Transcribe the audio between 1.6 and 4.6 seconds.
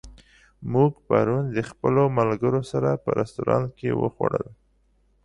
خپلو ملګرو سره په رستورانت کې وخوړل.